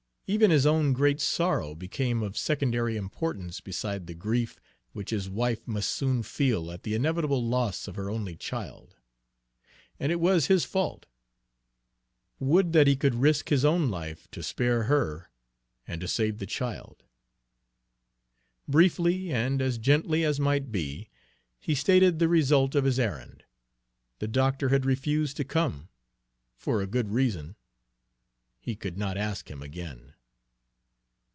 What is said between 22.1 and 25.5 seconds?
the result of his errand. The doctor had refused to